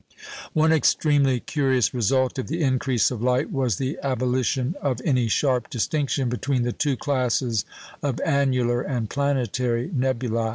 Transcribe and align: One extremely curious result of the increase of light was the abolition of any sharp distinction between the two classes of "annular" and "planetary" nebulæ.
One 0.53 0.71
extremely 0.71 1.39
curious 1.41 1.93
result 1.93 2.39
of 2.39 2.47
the 2.47 2.63
increase 2.63 3.11
of 3.11 3.21
light 3.21 3.51
was 3.51 3.75
the 3.75 3.99
abolition 4.01 4.73
of 4.81 4.99
any 5.05 5.27
sharp 5.27 5.69
distinction 5.69 6.27
between 6.27 6.63
the 6.63 6.71
two 6.73 6.97
classes 6.97 7.65
of 8.01 8.19
"annular" 8.21 8.81
and 8.81 9.11
"planetary" 9.11 9.89
nebulæ. 9.89 10.49